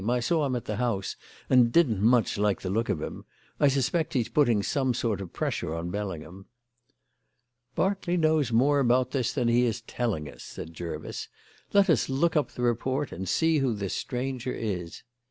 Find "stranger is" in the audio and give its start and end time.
13.93-15.03